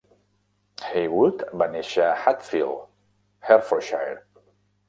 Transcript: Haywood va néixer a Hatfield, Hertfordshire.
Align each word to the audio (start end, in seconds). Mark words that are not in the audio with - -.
Haywood 0.93 1.43
va 1.63 1.69
néixer 1.75 2.07
a 2.07 2.17
Hatfield, 2.23 2.83
Hertfordshire. 3.51 4.19